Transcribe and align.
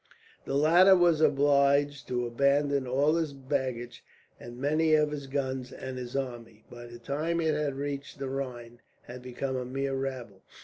The 0.45 0.55
latter 0.55 0.95
was 0.95 1.21
obliged 1.21 2.07
to 2.07 2.25
abandon 2.25 2.87
all 2.87 3.13
his 3.17 3.33
baggage, 3.33 4.03
and 4.39 4.57
many 4.57 4.95
of 4.95 5.11
his 5.11 5.27
guns; 5.27 5.71
and 5.71 5.99
his 5.99 6.15
army, 6.15 6.65
by 6.71 6.87
the 6.87 6.97
time 6.97 7.39
it 7.39 7.53
had 7.53 7.75
reached 7.75 8.17
the 8.17 8.27
Rhine, 8.27 8.81
had 9.03 9.21
become 9.21 9.55
a 9.55 9.63
mere 9.63 9.93
rabble. 9.93 10.41